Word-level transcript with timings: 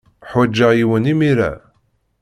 Ḥwajeɣ 0.29 0.71
yiwen 0.73 1.09
imir-a. 1.13 1.51